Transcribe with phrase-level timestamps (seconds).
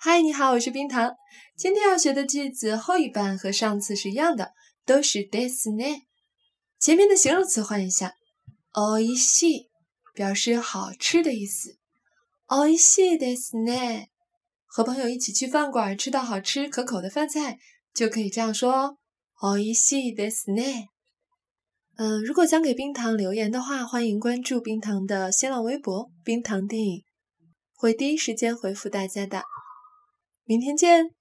[0.00, 1.16] 嗨，你好，我是冰糖。
[1.56, 4.52] 今天要学的句子后一半和上次是一样的，
[4.84, 5.84] 都是 this 呢。
[6.78, 8.12] 前面的形容词换一下，
[8.72, 9.68] おいしい
[10.14, 11.76] 表示好吃的意思。
[12.46, 14.10] おいしいですね。
[14.66, 17.58] 和朋友一起去饭馆吃到好吃可口的饭菜，
[17.92, 18.98] 就可以这样说哦。
[19.40, 20.86] おいしいですね。
[21.96, 27.02] 嗯，如果想给冰糖留言的话，欢迎关注冰糖的新浪微博“冰糖电影”，
[27.74, 29.42] 会第一时间回复大家的。
[30.45, 31.20] 明天见。